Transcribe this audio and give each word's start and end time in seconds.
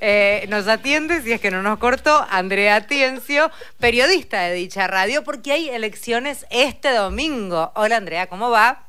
Eh, 0.00 0.46
nos 0.48 0.68
atiende, 0.68 1.22
si 1.22 1.32
es 1.32 1.40
que 1.40 1.50
no 1.50 1.62
nos 1.62 1.78
cortó, 1.78 2.26
Andrea 2.30 2.86
Tiencio, 2.86 3.50
periodista 3.80 4.42
de 4.42 4.54
dicha 4.54 4.86
radio, 4.86 5.24
porque 5.24 5.52
hay 5.52 5.68
elecciones 5.68 6.46
este 6.50 6.92
domingo. 6.92 7.72
Hola 7.74 7.96
Andrea, 7.96 8.26
¿cómo 8.28 8.50
va? 8.50 8.88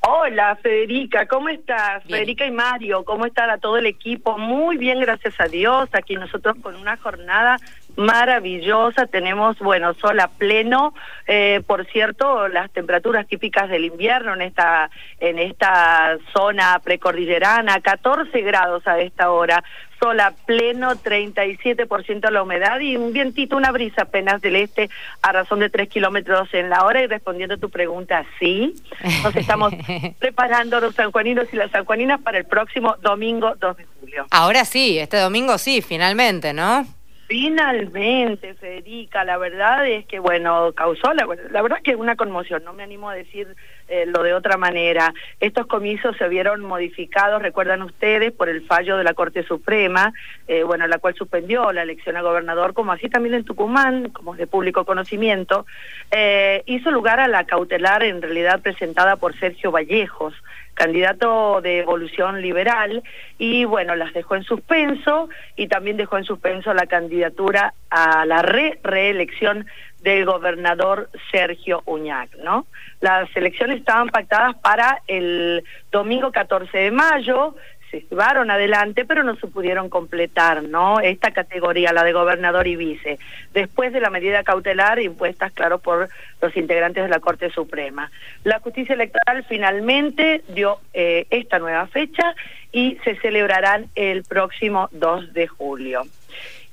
Hola 0.00 0.56
Federica, 0.62 1.26
¿cómo 1.26 1.48
estás? 1.48 2.04
Federica 2.04 2.46
y 2.46 2.50
Mario, 2.50 3.04
¿cómo 3.04 3.26
están 3.26 3.50
a 3.50 3.58
todo 3.58 3.76
el 3.78 3.86
equipo? 3.86 4.38
Muy 4.38 4.76
bien, 4.76 5.00
gracias 5.00 5.34
a 5.40 5.48
Dios. 5.48 5.88
Aquí 5.92 6.14
nosotros 6.14 6.56
con 6.62 6.76
una 6.76 6.96
jornada 6.96 7.58
maravillosa, 7.96 9.06
tenemos, 9.06 9.58
bueno, 9.58 9.92
sol 9.94 10.20
a 10.20 10.28
pleno, 10.28 10.94
eh, 11.26 11.62
por 11.66 11.84
cierto, 11.86 12.46
las 12.46 12.70
temperaturas 12.70 13.26
típicas 13.26 13.68
del 13.68 13.84
invierno 13.84 14.34
en 14.34 14.42
esta, 14.42 14.88
en 15.18 15.40
esta 15.40 16.16
zona 16.32 16.80
precordillerana, 16.82 17.80
14 17.80 18.40
grados 18.42 18.86
a 18.86 19.00
esta 19.00 19.32
hora, 19.32 19.64
sol 19.98 20.20
a 20.20 20.32
pleno, 20.32 20.90
37% 20.92 22.30
la 22.30 22.42
humedad 22.42 22.80
y 22.80 22.96
un 22.96 23.12
vientito, 23.12 23.56
una 23.56 23.72
brisa 23.72 24.02
apenas 24.02 24.40
del 24.40 24.56
este 24.56 24.90
a 25.22 25.32
razón 25.32 25.60
de 25.60 25.70
3 25.70 25.88
kilómetros 25.88 26.48
en 26.52 26.70
la 26.70 26.84
hora 26.84 27.02
y 27.02 27.06
respondiendo 27.06 27.54
a 27.54 27.58
tu 27.58 27.70
pregunta, 27.70 28.24
sí, 28.38 28.74
nos 29.22 29.34
estamos 29.36 29.72
preparando 30.18 30.80
los 30.80 30.94
sanjuaninos 30.94 31.46
y 31.52 31.56
las 31.56 31.70
sanjuaninas 31.70 32.20
para 32.20 32.38
el 32.38 32.44
próximo 32.44 32.96
domingo 33.02 33.54
2 33.58 33.76
de 33.76 33.86
julio. 34.00 34.26
Ahora 34.30 34.64
sí, 34.64 34.98
este 34.98 35.18
domingo 35.18 35.58
sí, 35.58 35.82
finalmente, 35.82 36.52
¿no? 36.52 36.86
Finalmente, 37.28 38.54
Federica, 38.54 39.22
la 39.22 39.36
verdad 39.36 39.86
es 39.86 40.06
que, 40.06 40.18
bueno, 40.18 40.72
causó, 40.72 41.12
la, 41.12 41.26
verdad 41.26 41.82
que 41.84 41.94
una 41.94 42.16
conmoción, 42.16 42.64
no 42.64 42.72
me 42.72 42.82
animo 42.82 43.10
a 43.10 43.14
decir 43.14 43.54
eh, 43.86 44.06
lo 44.06 44.22
de 44.22 44.32
otra 44.32 44.56
manera. 44.56 45.12
Estos 45.38 45.66
comicios 45.66 46.16
se 46.16 46.26
vieron 46.26 46.62
modificados, 46.62 47.42
recuerdan 47.42 47.82
ustedes, 47.82 48.32
por 48.32 48.48
el 48.48 48.64
fallo 48.64 48.96
de 48.96 49.04
la 49.04 49.12
Corte 49.12 49.42
Suprema, 49.42 50.14
eh, 50.46 50.62
bueno, 50.62 50.86
la 50.86 50.96
cual 50.96 51.16
suspendió 51.16 51.70
la 51.70 51.82
elección 51.82 52.16
a 52.16 52.22
gobernador, 52.22 52.72
como 52.72 52.92
así 52.92 53.10
también 53.10 53.34
en 53.34 53.44
Tucumán, 53.44 54.08
como 54.08 54.32
es 54.32 54.38
de 54.38 54.46
público 54.46 54.86
conocimiento, 54.86 55.66
eh, 56.10 56.62
hizo 56.64 56.90
lugar 56.90 57.20
a 57.20 57.28
la 57.28 57.44
cautelar 57.44 58.04
en 58.04 58.22
realidad 58.22 58.62
presentada 58.62 59.16
por 59.16 59.38
Sergio 59.38 59.70
Vallejos, 59.70 60.32
candidato 60.78 61.60
de 61.60 61.80
evolución 61.80 62.40
liberal, 62.40 63.02
y 63.36 63.64
bueno, 63.64 63.96
las 63.96 64.14
dejó 64.14 64.36
en 64.36 64.44
suspenso 64.44 65.28
y 65.56 65.66
también 65.66 65.96
dejó 65.96 66.16
en 66.16 66.24
suspenso 66.24 66.72
la 66.72 66.86
candidatura 66.86 67.74
a 67.90 68.24
la 68.24 68.42
re 68.42 68.78
reelección 68.82 69.66
del 70.00 70.24
gobernador 70.24 71.10
Sergio 71.32 71.82
Uñac, 71.84 72.30
¿no? 72.44 72.66
Las 73.00 73.28
elecciones 73.36 73.78
estaban 73.78 74.08
pactadas 74.08 74.54
para 74.56 75.02
el 75.08 75.64
domingo 75.90 76.30
14 76.30 76.78
de 76.78 76.90
mayo, 76.92 77.56
se 77.90 78.00
llevaron 78.00 78.50
adelante, 78.50 79.04
pero 79.04 79.22
no 79.22 79.36
se 79.36 79.46
pudieron 79.46 79.88
completar, 79.88 80.62
¿no? 80.62 81.00
Esta 81.00 81.30
categoría, 81.30 81.92
la 81.92 82.04
de 82.04 82.12
gobernador 82.12 82.66
y 82.66 82.76
vice, 82.76 83.18
después 83.54 83.92
de 83.92 84.00
la 84.00 84.10
medida 84.10 84.44
cautelar 84.44 85.00
impuesta, 85.00 85.50
claro, 85.50 85.78
por 85.78 86.08
los 86.40 86.56
integrantes 86.56 87.04
de 87.04 87.08
la 87.08 87.20
Corte 87.20 87.50
Suprema. 87.50 88.10
La 88.44 88.60
justicia 88.60 88.94
electoral 88.94 89.44
finalmente 89.48 90.42
dio 90.48 90.80
eh, 90.92 91.26
esta 91.30 91.58
nueva 91.58 91.86
fecha 91.86 92.34
y 92.72 92.98
se 93.04 93.16
celebrarán 93.16 93.86
el 93.94 94.24
próximo 94.24 94.88
2 94.92 95.32
de 95.32 95.46
julio. 95.46 96.02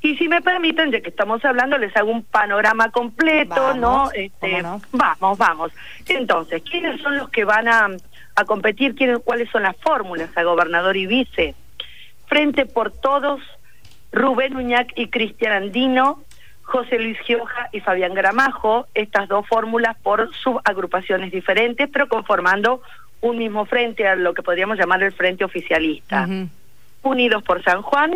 Y 0.06 0.18
si 0.18 0.28
me 0.28 0.42
permiten, 0.42 0.92
ya 0.92 1.02
que 1.02 1.10
estamos 1.10 1.44
hablando, 1.44 1.78
les 1.78 1.96
hago 1.98 2.12
un 2.12 2.24
panorama 2.24 2.92
completo, 2.92 3.74
¿no? 3.74 4.12
Este, 4.14 4.62
Vamos, 4.92 5.38
vamos. 5.38 5.72
Entonces, 6.08 6.62
¿quiénes 6.62 7.02
son 7.02 7.18
los 7.18 7.30
que 7.30 7.44
van 7.44 7.68
a 7.68 7.90
a 8.36 8.44
competir 8.46 8.96
quieren, 8.96 9.20
cuáles 9.20 9.50
son 9.50 9.64
las 9.64 9.76
fórmulas 9.78 10.30
a 10.36 10.44
gobernador 10.44 10.98
y 10.98 11.08
vice. 11.08 11.56
Frente 12.28 12.66
por 12.66 12.92
todos, 12.92 13.42
Rubén 14.12 14.56
Uñac 14.56 14.92
y 14.96 15.08
Cristian 15.08 15.54
Andino, 15.54 16.22
José 16.64 17.00
Luis 17.00 17.18
Gioja 17.20 17.70
y 17.72 17.80
Fabián 17.80 18.14
Gramajo, 18.14 18.88
estas 18.94 19.30
dos 19.30 19.48
fórmulas 19.48 19.96
por 20.02 20.34
subagrupaciones 20.36 21.32
diferentes, 21.32 21.90
pero 21.92 22.10
conformando 22.10 22.82
un 23.22 23.38
mismo 23.38 23.66
frente, 23.66 24.08
a 24.08 24.16
lo 24.16 24.34
que 24.34 24.44
podríamos 24.44 24.78
llamar 24.78 25.02
el 25.02 25.14
frente 25.14 25.46
oficialista. 25.46 26.28
Unidos 27.04 27.44
por 27.44 27.64
San 27.64 27.82
Juan, 27.82 28.14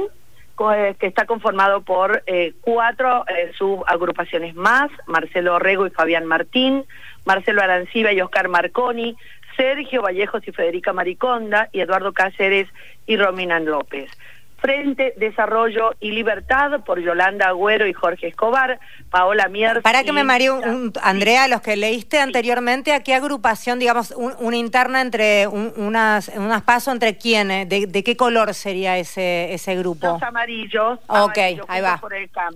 que 0.99 1.07
está 1.07 1.25
conformado 1.25 1.81
por 1.81 2.21
eh, 2.27 2.53
cuatro 2.59 3.23
eh, 3.29 3.51
subagrupaciones 3.57 4.55
más, 4.55 4.91
Marcelo 5.07 5.55
Orrego 5.55 5.87
y 5.87 5.89
Fabián 5.89 6.25
Martín, 6.25 6.83
Marcelo 7.25 7.61
Aranciba 7.61 8.11
y 8.11 8.19
Oscar 8.19 8.49
Marconi, 8.49 9.15
Sergio 9.55 10.01
Vallejos 10.01 10.45
y 10.45 10.51
Federica 10.51 10.91
Mariconda 10.91 11.69
y 11.71 11.79
Eduardo 11.79 12.11
Cáceres 12.11 12.67
y 13.07 13.15
Romina 13.15 13.59
López. 13.61 14.11
Frente 14.61 15.13
Desarrollo 15.17 15.95
y 15.99 16.11
Libertad 16.11 16.81
por 16.85 16.99
Yolanda 16.99 17.47
Agüero 17.47 17.87
y 17.87 17.93
Jorge 17.93 18.27
Escobar, 18.27 18.79
Paola 19.09 19.47
Mier. 19.47 19.81
Para 19.81 20.03
que 20.03 20.11
me 20.11 20.23
maría, 20.23 20.53
un, 20.53 20.93
Andrea, 21.01 21.47
los 21.47 21.61
que 21.61 21.75
leíste 21.75 22.19
anteriormente, 22.19 22.93
¿a 22.93 23.01
qué 23.01 23.13
agrupación, 23.13 23.79
digamos, 23.79 24.11
una 24.11 24.57
interna 24.57 25.01
entre 25.01 25.47
unas, 25.47 26.29
unas 26.35 26.61
pasos 26.63 26.93
entre 26.93 27.17
quiénes? 27.17 27.67
De, 27.69 28.03
qué 28.03 28.15
color 28.15 28.53
sería 28.53 28.97
ese 28.97 29.53
ese 29.53 29.75
grupo? 29.75 30.07
Los 30.07 30.23
amarillos. 30.23 30.99
Ok, 31.07 31.37
ahí 31.67 31.81
va. 31.81 32.01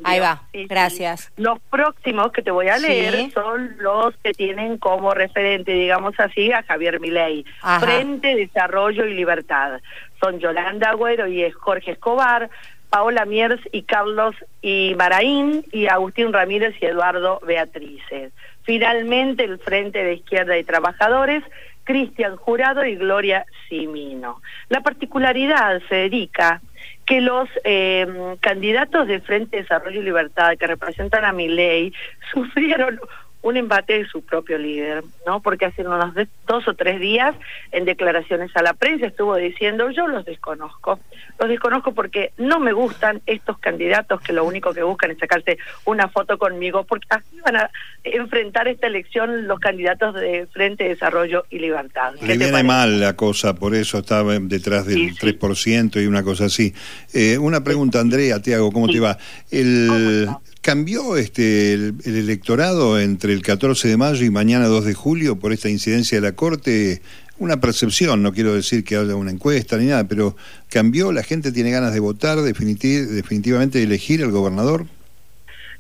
Ahí 0.04 0.20
va, 0.20 0.44
gracias. 0.54 1.32
Los 1.38 1.60
próximos 1.70 2.32
que 2.32 2.42
te 2.42 2.52
voy 2.52 2.68
a 2.68 2.78
leer 2.78 3.32
son 3.32 3.76
los 3.80 4.16
que 4.18 4.34
tienen 4.34 4.78
como 4.78 5.14
referente, 5.14 5.72
digamos 5.74 6.20
así, 6.20 6.52
a 6.52 6.64
Javier 6.64 7.00
Milei. 7.00 7.46
Frente 7.80 8.36
Desarrollo 8.36 9.06
y 9.06 9.14
Libertad 9.14 9.80
son 10.24 10.40
Yolanda 10.40 10.92
Agüero 10.92 11.28
y 11.28 11.50
Jorge 11.52 11.92
Escobar, 11.92 12.50
Paola 12.90 13.26
Miers 13.26 13.60
y 13.72 13.84
Carlos 13.84 14.36
y 14.62 14.94
Maraín, 14.98 15.66
y 15.72 15.88
Agustín 15.88 16.32
Ramírez 16.32 16.76
y 16.80 16.86
Eduardo 16.86 17.42
Beatrices. 17.46 18.32
Finalmente, 18.64 19.44
el 19.44 19.60
Frente 19.60 20.04
de 20.04 20.14
Izquierda 20.14 20.58
y 20.58 20.64
Trabajadores, 20.64 21.44
Cristian 21.84 22.38
Jurado 22.38 22.86
y 22.86 22.96
Gloria 22.96 23.46
Simino. 23.68 24.42
La 24.70 24.80
particularidad, 24.80 25.82
Federica, 25.90 26.62
que 27.06 27.20
los 27.20 27.50
eh, 27.66 28.08
candidatos 28.40 29.08
de 29.08 29.20
Frente 29.20 29.58
de 29.58 29.64
Desarrollo 29.64 30.00
y 30.00 30.06
Libertad 30.06 30.56
que 30.58 30.68
representan 30.68 31.26
a 31.26 31.34
mi 31.34 31.50
ley 31.50 31.94
sufrieron 32.34 33.02
un 33.44 33.58
embate 33.58 34.00
de 34.00 34.08
su 34.08 34.24
propio 34.24 34.58
líder, 34.58 35.04
¿no? 35.28 35.42
Porque 35.42 35.66
hace 35.66 35.82
unos 35.82 36.16
dos 36.48 36.68
o 36.68 36.74
tres 36.74 37.00
días, 37.00 37.36
en 37.72 37.86
declaraciones 37.86 38.56
a 38.56 38.64
la 38.64 38.74
prensa, 38.74 39.06
estuvo 39.06 39.36
diciendo, 39.36 39.92
yo 39.92 40.08
los 40.08 40.26
desconozco, 40.26 41.00
los 41.38 41.50
desconozco 41.50 41.94
porque 41.94 42.32
no 42.38 42.60
me 42.60 42.72
gustan 42.72 43.22
estos 43.26 43.60
candidatos 43.60 44.22
que 44.22 44.32
lo 44.32 44.46
único 44.46 44.74
que 44.74 44.82
buscan 44.82 45.12
es 45.12 45.20
sacarse 45.20 45.58
una 45.84 46.08
foto 46.08 46.38
conmigo, 46.38 46.86
porque 46.86 47.08
así 47.10 47.38
van 47.46 47.58
a 47.58 47.70
enfrentar 48.04 48.70
esta 48.70 48.88
elección 48.88 49.46
los 49.46 49.60
candidatos 49.60 50.16
de 50.16 50.48
Frente 50.48 50.86
de 50.86 50.92
Desarrollo 50.92 51.46
y 51.50 51.60
Libertad. 51.60 52.14
Le 52.22 52.38
viene 52.38 52.64
mal 52.64 53.02
la 53.02 53.18
cosa, 53.18 53.56
por 53.56 53.76
eso 53.76 53.98
estaba 53.98 54.40
detrás 54.40 54.86
del 54.86 55.16
3% 55.16 56.02
y 56.02 56.06
una 56.06 56.24
cosa 56.24 56.46
así. 56.46 56.74
Eh, 57.14 57.38
una 57.38 57.62
pregunta, 57.62 58.00
Andrea, 58.00 58.42
te 58.42 58.56
hago, 58.56 58.72
¿cómo 58.72 58.88
te 58.88 59.02
va? 59.02 59.18
El... 59.52 60.30
¿Cambió 60.64 61.18
este 61.18 61.74
el, 61.74 61.96
electorado 62.06 62.98
entre 62.98 63.34
el 63.34 63.42
14 63.42 63.90
de 63.90 63.98
mayo 63.98 64.24
y 64.24 64.30
mañana 64.30 64.68
2 64.68 64.86
de 64.86 64.94
julio 64.94 65.38
por 65.38 65.52
esta 65.52 65.68
incidencia 65.68 66.18
de 66.18 66.22
la 66.22 66.38
Corte? 66.38 67.02
Una 67.38 67.60
percepción, 67.60 68.24
no 68.24 68.32
quiero 68.32 68.54
decir 68.54 68.86
que 68.86 68.96
haya 68.96 69.14
una 69.18 69.32
encuesta 69.32 69.76
ni 69.76 69.88
nada, 69.88 70.08
pero 70.08 70.38
¿cambió? 70.70 71.12
¿La 71.12 71.22
gente 71.22 71.52
tiene 71.52 71.70
ganas 71.70 71.94
de 71.94 72.00
votar 72.00 72.42
definitivamente 72.42 73.80
de 73.80 73.84
elegir 73.84 74.24
al 74.24 74.32
gobernador? 74.32 74.86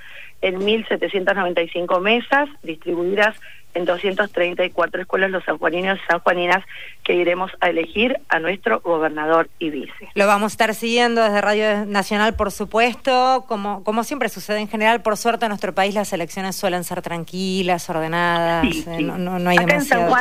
en 0.40 0.60
1.795 0.60 2.00
mesas 2.00 2.48
distribuidas 2.62 3.36
en 3.74 3.84
234 3.84 5.02
escuelas 5.02 5.30
los 5.30 5.44
sanjuaninos 5.44 5.98
y 5.98 6.06
sanjuaninas 6.10 6.64
que 7.04 7.14
iremos 7.14 7.50
a 7.60 7.70
elegir 7.70 8.20
a 8.28 8.38
nuestro 8.38 8.80
gobernador 8.80 9.48
y 9.58 9.70
vice. 9.70 10.08
Lo 10.14 10.26
vamos 10.26 10.52
a 10.52 10.54
estar 10.54 10.74
siguiendo 10.74 11.22
desde 11.22 11.40
Radio 11.40 11.86
Nacional, 11.86 12.34
por 12.34 12.50
supuesto. 12.50 13.44
Como, 13.48 13.82
como 13.84 14.04
siempre 14.04 14.28
sucede 14.28 14.58
en 14.58 14.68
general, 14.68 15.02
por 15.02 15.16
suerte 15.16 15.46
en 15.46 15.50
nuestro 15.50 15.74
país 15.74 15.94
las 15.94 16.12
elecciones 16.12 16.56
suelen 16.56 16.84
ser 16.84 17.02
tranquilas, 17.02 17.88
ordenadas, 17.88 18.66
eh, 18.86 18.98
No, 19.00 19.18
no, 19.18 19.50
hay 19.50 19.58
demasiado... 19.58 20.14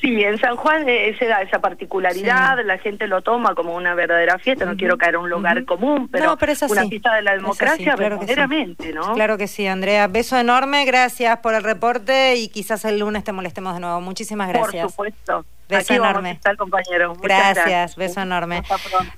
Sí, 0.00 0.24
en 0.24 0.38
San 0.38 0.56
Juan 0.56 0.88
eh, 0.88 1.14
se 1.18 1.26
da 1.26 1.42
esa 1.42 1.60
particularidad, 1.60 2.64
la 2.64 2.78
gente 2.78 3.06
lo 3.06 3.20
toma 3.20 3.54
como 3.54 3.74
una 3.74 3.94
verdadera 3.94 4.38
fiesta, 4.38 4.64
no 4.64 4.76
quiero 4.76 4.96
caer 4.96 5.16
en 5.16 5.20
un 5.20 5.30
lugar 5.30 5.64
común, 5.66 6.08
pero, 6.10 6.38
una 6.68 6.86
fiesta 6.88 7.14
de 7.16 7.22
la 7.22 7.34
democracia 7.34 7.96
verdaderamente, 7.96 8.94
¿no? 8.94 9.12
Claro 9.12 9.36
que 9.36 9.46
sí, 9.46 9.66
Andrea. 9.66 10.06
Beso 10.06 10.38
enorme, 10.38 10.86
gracias 10.86 11.38
por 11.40 11.54
el 11.54 11.62
reporte 11.62 12.36
y 12.36 12.48
quizás 12.48 12.84
el 12.86 12.98
lunes 12.98 13.24
te 13.24 13.32
molestemos 13.32 13.74
de 13.74 13.80
nuevo. 13.80 14.00
Muchísimas 14.00 14.48
gracias. 14.48 14.84
Por 14.84 14.90
supuesto. 14.90 15.44
Beso 15.68 15.94
enorme. 15.94 16.40
compañero. 16.56 17.14
Gracias, 17.20 17.96
beso 17.96 18.22
enorme. 18.22 18.62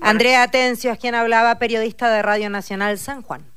Andrea 0.01 0.43
Atencio 0.43 0.91
es 0.91 0.99
quien 0.99 1.15
hablaba, 1.15 1.59
periodista 1.59 2.11
de 2.11 2.23
Radio 2.23 2.51
Nacional 2.51 2.99
San 2.99 3.23
Juan. 3.23 3.52